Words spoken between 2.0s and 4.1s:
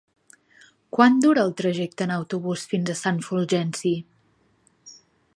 en autobús fins a Sant Fulgenci?